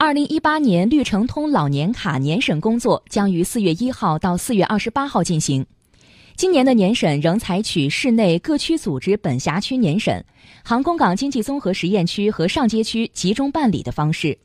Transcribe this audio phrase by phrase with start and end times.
[0.00, 5.66] 二零一八年绿城通老年卡年审工作将于四月一号到四月二十八号进行
[6.36, 10.24] 今年的年审仍采取市内各区组织本辖区年审
[10.62, 14.38] 航空港经济综合实验区和上街区集中办理的方式。